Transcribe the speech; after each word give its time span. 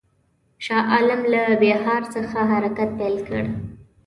شاه 0.65 0.83
عالم 0.93 1.21
له 1.33 1.41
بیهار 1.61 2.03
څخه 2.15 2.39
حرکت 2.51 2.89
پیل 2.99 3.15
کړ. 3.27 3.43